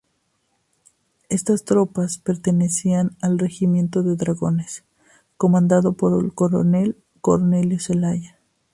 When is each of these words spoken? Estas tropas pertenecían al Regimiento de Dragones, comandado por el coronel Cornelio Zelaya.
Estas 1.29 1.63
tropas 1.63 2.17
pertenecían 2.17 3.15
al 3.21 3.37
Regimiento 3.37 4.01
de 4.01 4.15
Dragones, 4.15 4.83
comandado 5.37 5.93
por 5.93 6.23
el 6.25 6.33
coronel 6.33 6.97
Cornelio 7.21 7.77
Zelaya. 7.79 8.39